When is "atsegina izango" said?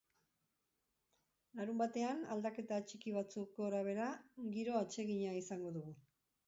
4.85-5.81